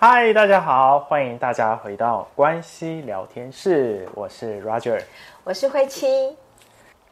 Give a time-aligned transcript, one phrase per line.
[0.00, 5.02] 嗨，大家好，欢迎大家回到关系聊天室，我是 Roger，
[5.42, 6.08] 我是慧清。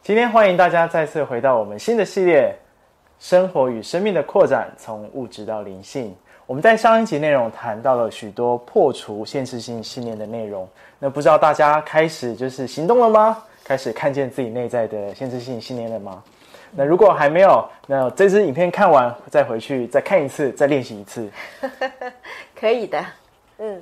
[0.01, 2.43] 今天欢迎大家再次回到我们新的系列
[3.19, 6.11] 《生活与生命的扩展：从物质到灵性》。
[6.45, 10.65] 我们在上一集内容谈到了许多破除限制性信念的内容，
[10.97, 13.43] 那不知道大家开始就是行动了吗？
[13.65, 16.23] 开始看见自己内在的限制性信念了吗？
[16.79, 21.27] 那如果还没有，那这支影片看完再回去再看一次，再练习一次，
[22.55, 23.03] 可以的。
[23.57, 23.81] 嗯，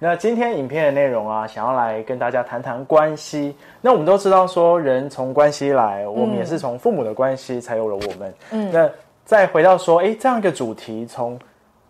[0.00, 3.54] 那今天影片的内容啊，想要来跟大家谈谈关系。
[3.80, 8.34] 那我们都知道说，人从关系来，我们也是从父母的关系才有了我们。
[8.50, 8.90] 嗯，那
[9.24, 11.38] 再回到说，哎，这样一个主题，从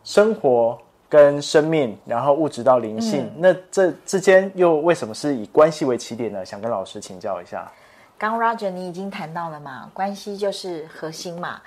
[0.05, 6.45] 生活跟生命，然后物质到灵性，嗯、那这之间又为什么是以关系为起点呢？
[6.45, 7.67] 想跟老师请教一下。
[8.19, 11.61] 刚 Roger 你已经谈到了嘛，关系就是核心嘛。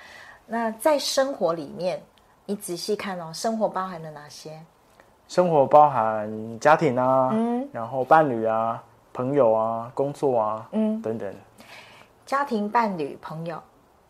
[0.46, 2.02] 那在生活里面，
[2.44, 4.60] 你仔细看哦，生活包含了哪些？
[5.28, 11.32] 生活包含家庭啊，嗯，然后伴侣啊，朋友啊，工作啊，嗯，等等。
[12.26, 13.62] 家庭、伴侣、朋友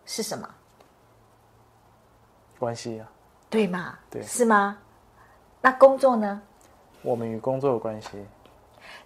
[0.07, 0.49] 是什么？
[2.59, 3.07] 关系啊，
[3.51, 3.99] 对嘛？
[4.11, 4.79] 对，是吗？
[5.61, 6.41] 那工作呢？
[7.03, 8.25] 我们与工作有关系。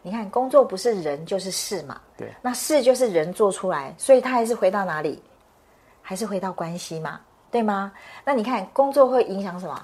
[0.06, 1.98] 你看，工作不是人就是事嘛。
[2.14, 5.20] 对，那事就是人做出来，所以他还是回到哪里？
[6.02, 7.18] 还是回到关系嘛，
[7.50, 7.90] 对吗？
[8.22, 9.82] 那你看，工作会影响什么？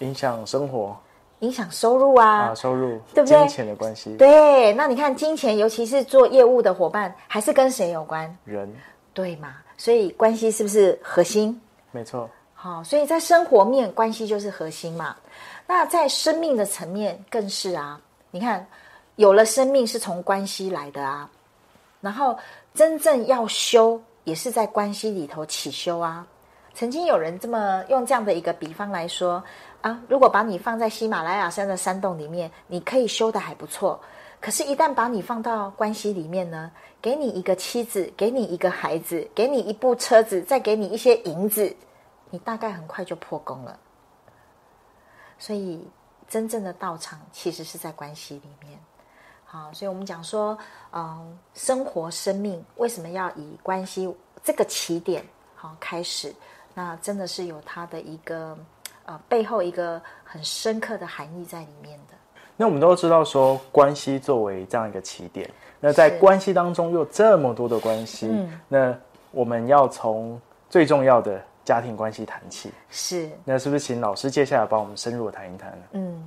[0.00, 0.96] 影响生活，
[1.38, 3.38] 影响收入啊，啊，收入，对不对？
[3.38, 4.16] 金钱的关系。
[4.16, 8.36] 对，那你看，金钱，尤其是做业务的伙伴，还是跟谁有关？
[8.44, 8.68] 人，
[9.14, 9.58] 对嘛？
[9.76, 11.58] 所以关系是不是核心？
[11.92, 12.28] 没错。
[12.52, 15.14] 好，所以在生活面，关系就是核心嘛。
[15.68, 18.00] 那在生命的层面，更是啊。
[18.32, 18.66] 你看。
[19.20, 21.28] 有了生命是从关系来的啊，
[22.00, 22.34] 然后
[22.72, 26.26] 真正要修也是在关系里头起修啊。
[26.72, 29.44] 曾经有人这么用这样的一个比方来说
[29.82, 34.00] 啊，如果把你放在喜马拉雅山的山洞里面，你可以修得还不错。
[34.40, 41.76] 可是，一旦把你放到关系里面呢，给你一个妻子，给你一个孩子，给你一部车子，再给你一些银子，
[42.30, 43.78] 你大概很快就破功了。
[45.38, 45.86] 所以，
[46.26, 48.78] 真正的道场其实是在关系里面。
[49.52, 50.56] 好，所以我们讲说，
[50.92, 54.08] 嗯，生活生命为什么要以关系
[54.44, 55.24] 这个起点
[55.56, 56.32] 好开始？
[56.72, 58.56] 那真的是有它的一个
[59.06, 62.14] 呃背后一个很深刻的含义在里面的。
[62.56, 65.50] 那我们都知道说，关系作为这样一个起点，
[65.80, 68.96] 那在关系当中又有这么多的关系，嗯，那
[69.32, 72.70] 我们要从最重要的家庭关系谈起。
[72.88, 75.84] 是，那是不是请老师接下来帮我们深入的谈一谈呢？
[75.94, 76.24] 嗯。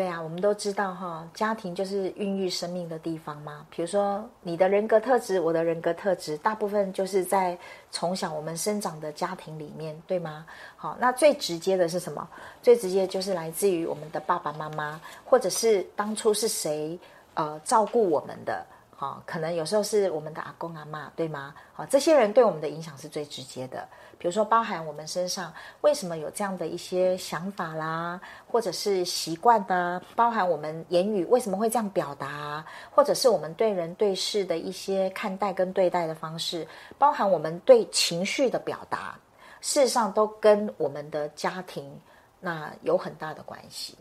[0.00, 3.66] 对啊，我们都知道哈，家庭就是孕育生命的地方嘛。
[3.68, 7.58] 比如说你的人格特质，我的人格特质，大部分就是在
[7.90, 10.46] 从小我们生长的家庭里面，对吗？
[10.74, 12.26] 好，那最直接的是什么？
[12.62, 16.98] 最直接就是来自于我们的爸爸妈妈，或者是当初是谁
[17.34, 18.64] 呃照顾我们的。
[19.00, 21.54] 好，可能有时候是我们的阿公阿嬷，对吗？
[21.72, 23.88] 好，这些人对我们的影响是最直接的。
[24.18, 25.50] 比如说，包含我们身上
[25.80, 36.68] 为什么有这样的一些想法啦，或者是习惯的，包含我们言语为什么会这样表达，或者是我们对人对事的一些看待跟对待的方式，
[36.98, 39.18] 包含我们对情绪的表达，
[39.62, 41.90] 事实上都跟我们的家庭
[42.38, 43.96] 那有很大的关系。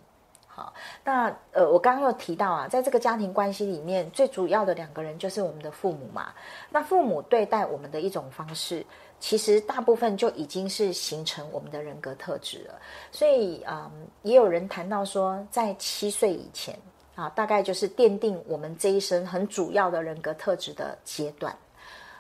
[1.04, 6.32] 那呃，我刚刚有提到啊，在这个家庭关系里面，最主要的两个人就是我们的父母嘛。
[6.70, 8.86] 那父母对待我们的一种方式，
[9.20, 12.76] 其实大部分就已经是形成我们的人格特质了。
[13.12, 13.90] 所以，嗯，
[14.24, 16.78] 也有人谈到说，在七岁以前
[17.16, 21.56] 啊，大概就是奠定我们这一生很主要的人格特质的阶段。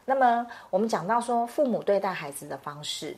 [0.06, 3.16] 那么，我们讲到说，父母对待孩子的方式，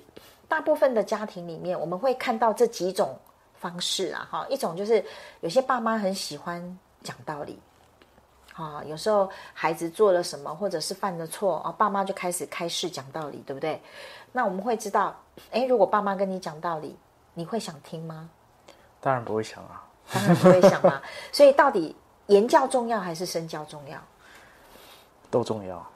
[0.48, 3.18] 大部分的家庭里面，我们会看到这几种。
[3.62, 5.06] 方式啊，哈，一种就是
[5.42, 6.60] 有些爸妈很喜欢
[7.04, 7.60] 讲道理，
[8.56, 13.80] 啊，有时候孩子做了什么或者是犯了错啊，爸妈就开始开示讲道理，对不对？
[14.32, 15.16] 那我们会知道，
[15.52, 16.98] 诶，如果爸妈跟你讲道理，
[17.36, 18.28] 你会想听吗？
[19.00, 21.00] 当然不会想啊，当然不会想啊。
[21.32, 21.96] 所以到底
[22.28, 24.02] 言教重要还是身教重要？
[25.30, 25.88] 都重要，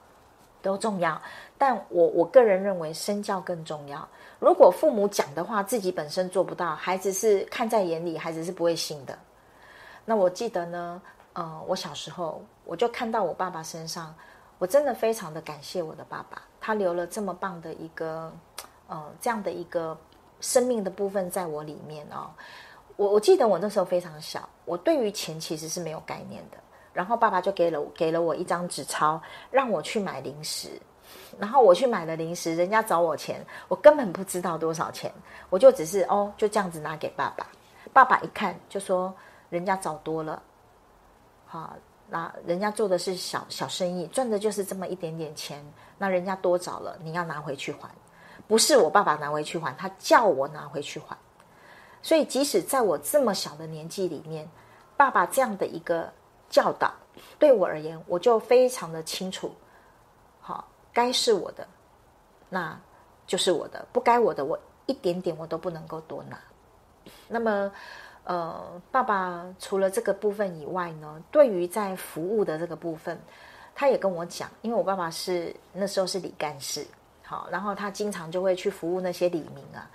[0.62, 1.20] 都重要。
[1.58, 4.08] 但我我个人认为身教更重要。
[4.40, 9.18] 如果父母讲的话，自己本身做不到，孩子是看在眼里，孩子是不会信的。
[10.04, 11.02] 那我记得呢，
[11.34, 14.14] 呃，我小时候我就看到我爸爸身上，
[14.60, 18.32] 我真的非常的感谢我的爸爸，他留了这么棒的一个，
[18.88, 19.98] 呃，这样的一个
[20.42, 22.30] 生命的部分在我里面哦。
[22.98, 26.58] 我我记得我那时候非常小，我对于钱其实是没有概念的，
[26.94, 30.70] 然后爸爸就给了给了我一张纸钞，让我去买零食。
[31.40, 35.12] 然后我去买了零食，人家找我钱，我根本不知道多少钱，
[35.50, 37.48] 我就只是哦，就这样子拿给爸爸，
[37.92, 39.14] 爸爸一看就说，
[39.50, 40.42] 人家找多了，
[41.46, 41.76] 好，
[42.10, 45.66] 那人家做的是小小生意，赚的就是这么一点点钱，
[45.98, 47.90] 那人家多找了，你要拿回去还，
[48.48, 51.18] 不是我爸爸拿回去还，他叫我拿回去还。
[52.02, 54.48] 所以，即使在我这么小的年纪里面，
[54.96, 56.14] 爸爸这样的一个
[56.50, 56.94] 教导，
[57.40, 59.52] 对我而言，我就非常的清楚。
[60.96, 61.68] 该是我的，
[62.50, 62.80] 那
[63.28, 66.40] 就是我的；不该我的，我一点点我都不能够多拿。
[67.28, 67.72] 那么，
[68.24, 73.20] 呃，爸爸除了这个部分以外呢，对于在服务的这个部分，
[73.76, 76.88] 他也跟我讲，因为我爸爸是那时候是李干事，
[77.24, 79.90] 好，然后他经常就会去服务那些李民啊。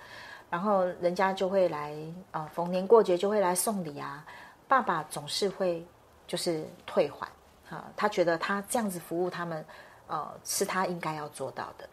[0.49, 1.95] 然后人家就会来，
[2.31, 4.23] 呃，逢年过节就会来送礼啊。
[4.67, 5.85] 爸爸总是会
[6.27, 7.27] 就是退还，
[7.69, 9.65] 啊，他觉得他这样子服务他们，
[10.11, 11.87] 呃，是他应该要做到的。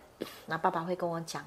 [0.45, 1.45] 那爸爸会跟我讲，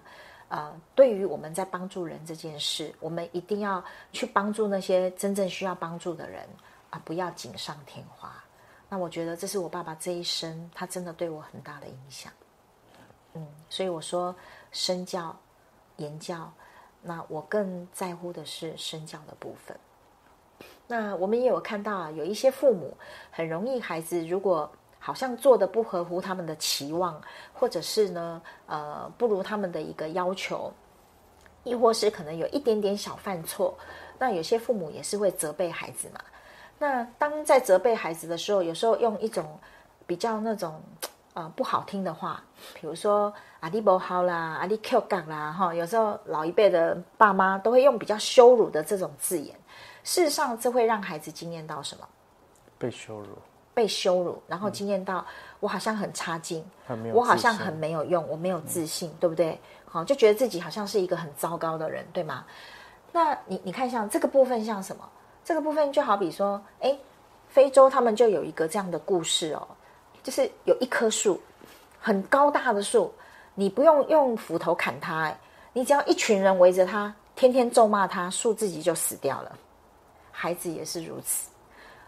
[0.47, 3.83] 呃，对于我们在帮助人这件事，我们一定要
[4.13, 6.47] 去帮助那些真正需要帮助的人
[6.89, 8.41] 啊，不要锦上添花。
[8.88, 12.31] 那我觉得这是我爸爸这一生，他真的对我很大的影响。
[13.33, 14.33] 嗯，所以我说
[14.71, 15.38] 身教、
[15.97, 16.50] 言教。
[17.03, 19.75] 那我更在乎的是身教的部分。
[20.88, 22.95] 那我们也有看到啊，有一些父母
[23.31, 24.71] 很容易，孩子如果
[25.01, 27.19] 好像做的不合乎他们的期望，
[27.51, 30.71] 或者是呢，呃，不如他们的一个要求，
[31.63, 33.75] 亦或是可能有一点点小犯错，
[34.19, 36.21] 那有些父母也是会责备孩子嘛。
[36.77, 39.59] 那当在责备孩子的时候，有时候用一种
[40.06, 40.81] 比较那种。
[41.33, 42.44] 呃，不好听的话，
[42.74, 49.56] 比如说阿里不好啦，阿里 Q 杠啦，哈，有时候老一辈的爸妈都会用比较羞辱的这种字眼。
[50.04, 52.06] 事实上，这会让孩子惊艳到什么？
[52.77, 53.30] 被羞辱，
[53.73, 55.25] 被羞辱，然后经验到
[55.59, 56.63] 我好像很差劲，
[57.13, 59.59] 我好像很没有用，我没有自信，嗯、对不对？
[59.85, 62.45] 好，就觉得自己好像是一个很糟糕的人，对吗？
[63.12, 65.03] 那你你看，像这个部分像什么？
[65.44, 66.97] 这个部分就好比说，哎，
[67.50, 69.68] 非洲他们就有一个这样的故事哦。
[70.23, 71.41] 就是有一棵树，
[72.00, 73.12] 很高大的树，
[73.56, 75.38] 你不用用斧头砍它，哎，
[75.73, 79.57] 你只要一群人围着它，天天咒骂它，树自己就死掉了。
[80.31, 81.50] 孩子也是如此。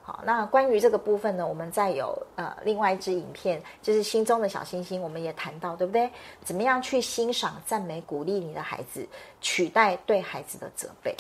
[0.05, 6.11] 好，那关于这个部分呢，我们再有呃另外一支影片，就是心中的小星星，我们也谈到，对不对？
[6.44, 9.07] 怎么样去欣赏、赞美、鼓励你的孩子，
[9.39, 11.15] 取代对孩子的责备。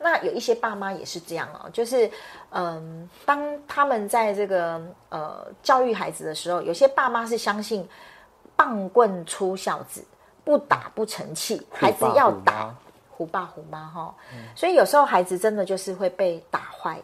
[0.00, 2.10] 那有一些爸妈也是这样哦，就是，
[2.50, 7.88] 嗯，当他们在这个呃教育孩子的时候，有些爸妈是相信
[8.56, 10.04] 棒棍出孝子，
[10.42, 12.74] 不打不成器，孩子要打，
[13.12, 14.12] 虎爸虎妈哈，
[14.56, 17.00] 所以有时候孩子真的就是会被打坏。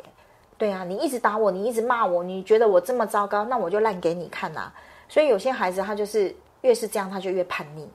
[0.59, 4.71] 对啊，你一直打我，你一直骂我，你觉得我这么糟糕，那我就烂给你看呐。
[5.09, 7.89] 所以有些孩子他就是越是这样，他就越叛逆。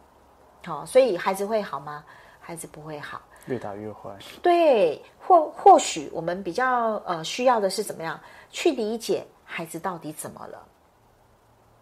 [0.66, 2.04] 好，所以孩子会好吗？
[2.40, 3.22] 孩子不会好。
[3.48, 4.10] 越打越坏，
[4.42, 8.18] 对，或或许我们比较呃需要的是怎么样
[8.50, 10.66] 去理解孩子到底怎么了？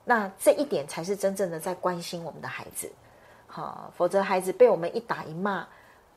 [0.03, 2.91] 那这一点才是真正的在关心我们的孩子，
[3.45, 5.67] 好，否则孩子被我们一打一骂，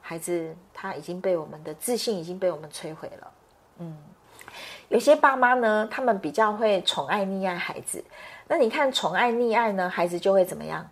[0.00, 3.30] 孩子他已经被我们的自信已经被我们摧毁了。
[3.80, 3.98] 嗯，
[4.94, 8.04] 有些爸妈呢，他们比较会宠爱溺爱孩子，
[8.46, 10.88] 那你看宠爱溺爱呢，孩子就会怎么样？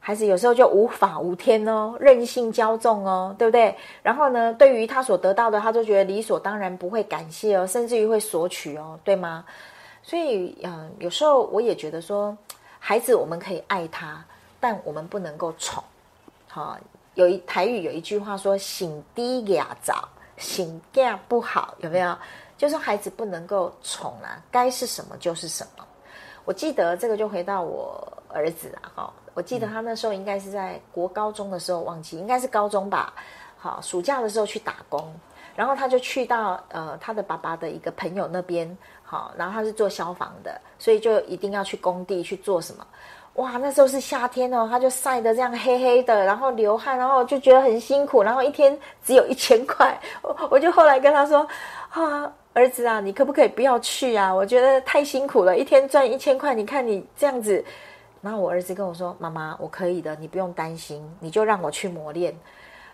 [0.00, 3.76] 孩子有时候就无法无天哦，任性骄纵哦，对不对？
[4.02, 9.44] 然后呢，对于他所得到的，他就觉得理所当然，不会感谢哦，甚至于会索取哦，对吗？
[10.02, 12.36] 所以，嗯，有时候我也觉得说，
[12.80, 14.20] 孩子我们可以爱他，
[14.58, 15.80] 但我们不能够宠。
[16.48, 16.76] 好，
[17.14, 22.18] 有一台语有一句话说：“醒低雅早，醒架不好。”有没有？
[22.58, 25.84] 就是孩子不能够宠啊，该是什么就是什么。
[26.44, 29.12] 我记得这个就回到我儿子啊，哈。
[29.34, 33.14] 我记得他那时候应该是在国高中的时候，忘记应该是高中吧。
[33.56, 35.14] 好，暑假的时候去打工，
[35.54, 38.76] 然后他就去到呃他的爸爸的一个朋友那边。
[39.04, 42.86] 好，然后他是做消防的，所以就一定要去工地去做什么。
[43.34, 49.98] 哇，那时候是夏天哦，他就晒得这样黑黑的，然后流汗，然后就觉得很辛苦，然后一天只有一千块。
[50.22, 51.46] 我我就后来跟他说
[51.90, 54.34] 啊，儿子啊，你可不可以不要去啊？
[54.34, 57.64] 我觉得太辛苦了，一天赚一千块，你看你这样子。
[58.20, 62.36] 然后我儿子跟我说：“妈妈，我可以的，你不用担心，你就让我去磨练。”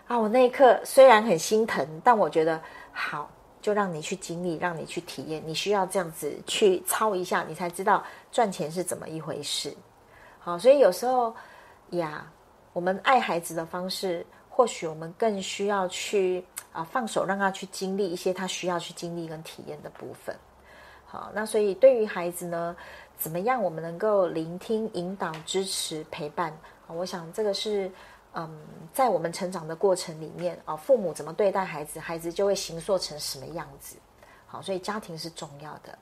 [0.05, 3.27] 啊，我那一刻虽然很心疼，但我觉得好，
[3.59, 5.41] 就让你去经历，让你去体验。
[5.43, 9.75] 你需要这样子去操一下，你才知道赚钱是怎么一回事。
[10.37, 11.33] 好，所以有时候
[11.89, 12.31] 呀，
[12.71, 14.23] 我们爱孩子的方式，
[14.55, 20.33] 或许我们更需要去啊放手，让他去经历一些他需要去经历跟体验的部分。
[21.05, 22.73] 好，那所以对于孩子呢，
[23.17, 26.57] 怎么样我们能够聆听、引导、支持、陪伴？
[26.87, 27.91] 我想这个是
[28.33, 28.49] 嗯，
[28.93, 33.97] 在我们成长的过程里面啊，父母怎么对待孩子，孩子就会形塑成什么样子。
[34.47, 35.97] 好，所以家庭是重要的。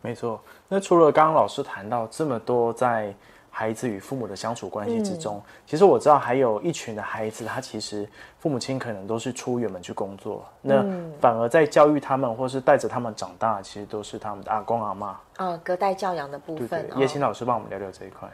[0.00, 0.40] 没错。
[0.66, 3.14] 那除了刚刚老师谈到这么多在
[3.50, 10.84] 孩子与父母的相处关系之中，嗯、其实我知道还有一群的孩子，他其实父母亲可能都是出远门去工作，那
[11.20, 15.14] 反而在教育他们或是带着他们长大，其实都是他们的阿公阿嬷。
[15.38, 18.28] 哦，隔代教养的部分，也请老师帮我们聊聊这一块。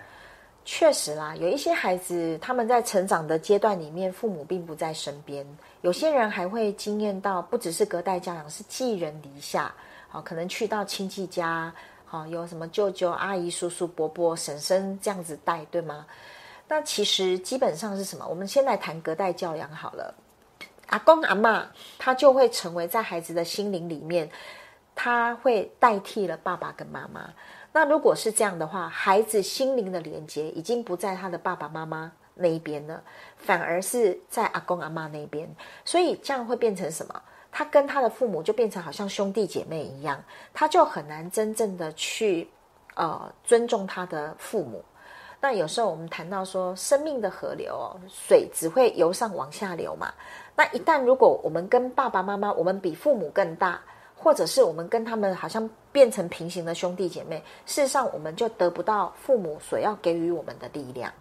[0.66, 5.46] 确实啦，有一些孩子他们在成长的阶段里面，父母并不在身边，
[5.82, 9.72] 有些人还会经验到，不只是隔代教养，是寄人篱下，
[10.08, 11.72] 好，可能去到亲戚家。
[12.14, 16.06] 啊，有什么舅舅、阿姨、叔叔、伯伯、婶婶这样子带，对吗？
[16.68, 18.24] 那其实基本上是什么？
[18.28, 20.14] 我们先来谈隔代教养好了。
[20.86, 21.66] 阿公阿妈，
[21.98, 24.30] 他就会成为在孩子的心灵里面，
[24.94, 27.34] 他会代替了爸爸跟妈妈。
[27.72, 33.02] 那如果是这样的话，孩子心灵的连接已经不在他的爸爸妈妈那一边了，
[33.36, 35.52] 反而是在阿公阿妈那边。
[35.84, 37.20] 所以这样会变成什么？
[37.56, 40.20] 他跟他的父母就变成好像兄弟姐妹一样，
[40.52, 42.50] 他就很难真正的去
[42.96, 44.84] 呃尊重他的父母。
[45.40, 50.12] 那有时候我们谈到说，生命的河流，水只会由上往下流嘛。
[50.56, 53.80] 那一旦如果我们跟爸爸妈妈，我们比父母更大，
[54.16, 61.12] 或者是我们跟他们好像变成平行的兄弟姐妹，事实上我们就得不到父母所要给予我们的力量。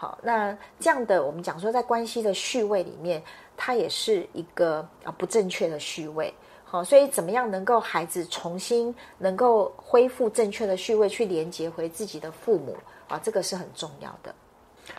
[0.00, 3.22] 好，那这样的我们讲说，在关系的序位里面。
[3.62, 6.32] 它也是一个啊不正确的序位，
[6.64, 12.74] 好，所以怎么样能够孩子重新能够恢复正确的序位，去连接回自己的父母
[13.06, 14.34] 啊，这个是很重要的。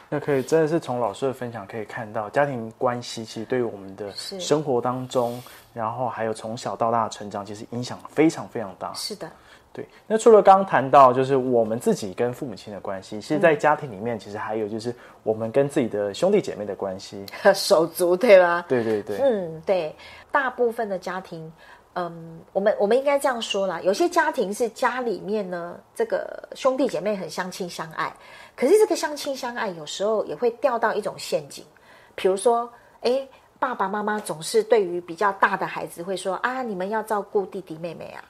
[0.08, 5.42] 那可以真的是从老师的分享可以看到，家庭关系其实对于我们的生活当中，
[5.74, 8.94] 然后还有从小到大的成长，其实影响非常非常大。
[8.94, 9.30] 是的。
[9.74, 17.26] 对，那除了刚刚谈到就是我们自己跟父母亲的关系，其实，在家庭里面，其实还有就是我们跟自己的兄弟姐妹的关系，
[17.56, 18.66] 手足对吧？
[18.68, 19.96] 对对对，嗯，对，
[20.30, 21.50] 大部分的家庭，
[21.94, 28.14] 嗯，我们我们应该这样说啦，有些家庭是家里面呢，这个兄弟姐妹很相亲相爱，
[28.58, 31.64] 可是这个相亲相爱有时候也会掉到一种陷阱，
[32.14, 32.70] 比如说，
[33.04, 33.26] 哎，
[33.62, 38.24] 爸爸妈妈总是对于比较大的孩子会说啊，你们要照顾弟弟妹妹啊。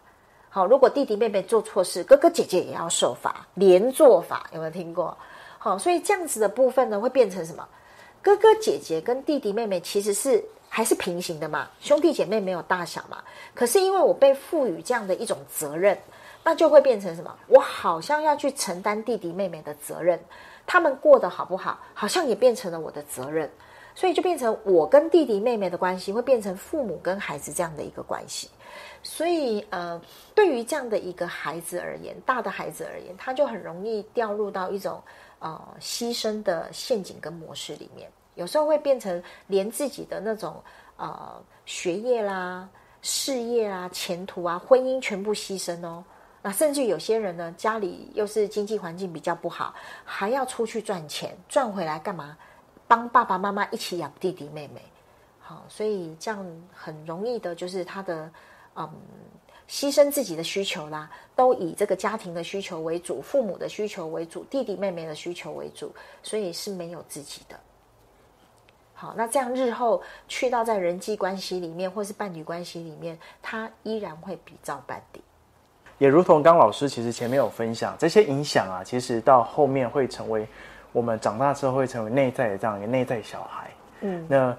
[0.50, 5.18] 好，如果弟弟妹妹做错事，哥哥姐姐也要受罚，连坐法有没有听过？
[5.58, 7.66] 好，所以这样子的部分呢，会变成什么？
[8.22, 13.24] 哥哥姐姐跟弟弟妹妹其实是还是平行的嘛，兄弟姐妹没有大小嘛。
[13.56, 15.98] 可是因为我被赋予这样的一种责任，
[16.44, 17.34] 那就会变成什么？
[17.48, 20.20] 我好像要去承担弟弟妹妹的责任，
[20.68, 23.50] 他们过得好不好，好像也变成了我的责任。
[23.94, 28.50] 所以就变成我跟弟弟妹妹的关系，会变成父母跟孩子这样的一个关系。
[29.04, 30.00] 所以，呃，
[30.36, 35.02] 对于这样的一个孩子而言，大的孩子而言，他就很容易掉入到一种
[35.40, 38.10] 呃牺牲的陷阱跟模式里面。
[38.36, 40.64] 有时候会变成连自己的那种
[40.98, 42.70] 呃学业啦、
[43.02, 46.04] 事业啦、前途啊、婚姻全部牺牲哦。
[46.42, 49.74] 那甚至有些人呢，家里又是经济环境比较不好，
[50.06, 52.38] 还要出去赚钱，赚回来干嘛？
[52.92, 54.82] 帮爸爸妈妈一起养弟弟妹妹。
[55.40, 58.30] 好，所以这样很容易的，就是他的。
[58.74, 58.90] 嗯，
[59.68, 65.94] 牺牲自己的需求啦，都以这个家庭的需求为主，父母的需求为主，弟弟妹妹的需求为主，
[66.24, 67.60] 所以是没有自己的。
[68.94, 75.22] 好，那这样日后去到在人际关系里面，或是伴侣关系里面，他依然会比照办理。
[75.98, 80.48] 也如同刚老师其实前面有分享，这些影响啊，其实到后面会成为
[80.92, 83.72] 我们长大之后会成为内在的这样一个内在小孩。
[84.02, 84.58] 嗯，那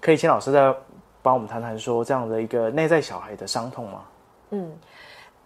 [0.00, 0.74] 可以请老师再。
[1.24, 4.04] 帮我们谈谈说这样的一个内在小孩的伤痛吗？
[4.50, 4.76] 嗯，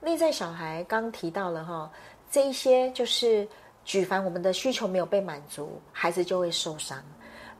[0.01, 1.89] 内在小孩刚提到了哈，
[2.29, 3.47] 这一些就是
[3.85, 6.99] 举凡我们的需求没有被满足，孩子就会受伤。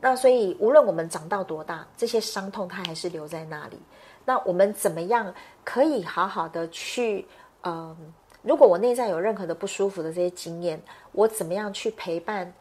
[0.01, 3.79] 那所以无论我们长到多大，这些伤痛它还是留在那里。
[4.25, 5.33] 那我们怎么样
[5.63, 7.25] 可以好好的去
[7.63, 7.95] 嗯，
[8.41, 10.77] 如果我内在有任何的不舒服的这些经验，
[11.13, 12.53] 我怎么样去陪伴？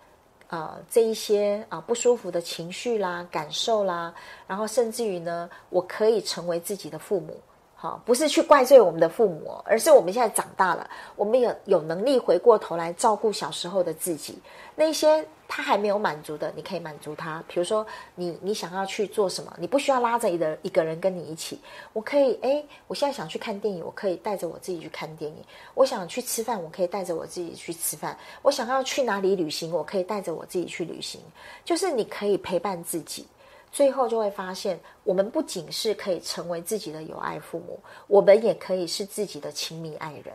[0.49, 4.15] 呃，这一些啊、不舒服的情绪啦、感受啦，
[4.47, 7.39] 然后甚至于呢，我可以成为自己的父母，
[7.81, 14.39] 好、不是去怪罪我们的父母，而是我们现在长大了，我们有有能力回过头来照顾小时候的自己，
[14.75, 15.25] 那些。
[15.51, 17.43] 他还没有满足的，你可以满足他。
[17.49, 21.59] 比如说你，你你想要去做什么，你不需要拉着一个一个人跟你一起。
[21.95, 25.39] 我可以，诶，我现在想去看电影，我可以带着我自己去看电影。
[25.73, 28.15] 我想去吃饭，我可以带着我自己去吃饭。
[28.43, 31.19] 我想要去哪里旅行，我可以带着我自己去旅行。
[31.65, 33.27] 就是你可以陪伴自己，
[33.73, 40.35] 最后就会发现，我们不仅是可以成为自己的有爱父母，我们也可以是自己的亲密爱人。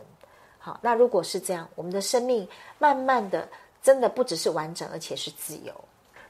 [0.59, 2.47] 好，那如果是这样，我们的生命
[2.79, 3.47] 慢慢的。
[3.83, 5.73] 真的不只是完整，而且是自由。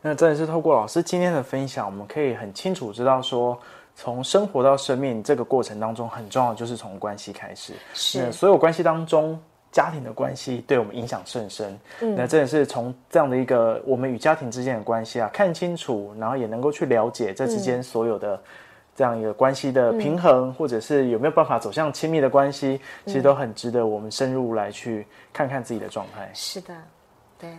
[0.02, 3.56] 那真的是透过老师今天的分享，我们可以很清楚知道说，
[3.96, 7.74] 从生活到生命这个过程当中，很重要的就是从关系开始。
[7.94, 9.40] 是，所有关系当中，
[9.74, 11.78] 家庭的关系对我们影响甚深。
[12.00, 18.42] 嗯，那真的是从这样的一个我们与家庭之间的关系啊，看清楚，然后也能够去了解这之间所有的
[18.96, 26.30] 这样一个关系的平衡，嗯、或者是有没有办法走向亲密的关系，其实都很值得我们深入来去看看自己的状态。
[26.34, 26.74] 是的，
[27.40, 27.50] 对。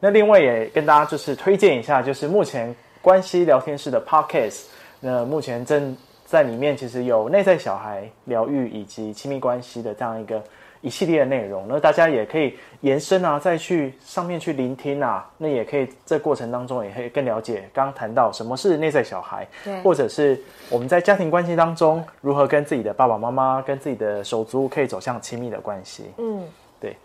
[0.00, 4.64] 那另外也跟大家就是推荐一下，就是目前关系聊天室的 Podcast，
[5.00, 10.42] 那目前正在里面，其实有内在小孩疗愈以及亲密关系的这样一个
[10.80, 11.66] 一系列的内容。
[11.68, 26.04] 那大家也可以延伸啊，再去上面去聆听啊，那也可以这过程当中也可以更了解刚刚谈到什么是内在小孩，对，或者是我们在家庭关系当中如何跟自己的爸爸妈妈、跟自己的手足可以走向亲密的关系。
[26.18, 26.42] 嗯。
[26.80, 26.96] 对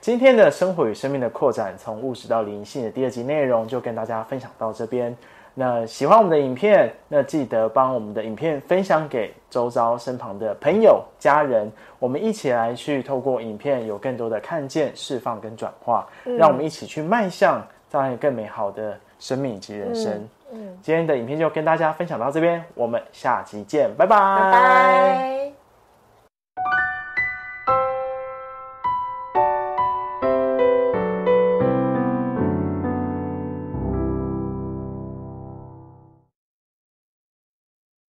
[0.00, 5.16] 今天的生活与生命的扩展，从物质到灵性的第二集内容，就跟大家分享到这边。
[5.60, 20.10] 那喜欢我们的影片，那记得帮我们的影片分享给周遭身旁的朋友、家人，我们一起来去透过影片有更多的看见、释放跟转化，嗯、让我们一起去迈向这样更美好的生命以及人生。
[20.50, 24.16] 嗯，嗯今天的影片就跟大家分享到这边，我们下期见，拜拜。
[24.16, 25.59] 拜拜。